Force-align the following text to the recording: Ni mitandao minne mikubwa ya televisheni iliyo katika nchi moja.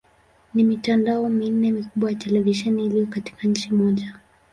Ni 0.53 0.63
mitandao 0.63 1.29
minne 1.29 1.71
mikubwa 1.71 2.09
ya 2.11 2.15
televisheni 2.15 2.85
iliyo 2.85 3.05
katika 3.07 3.47
nchi 3.47 3.73
moja. 3.73 4.15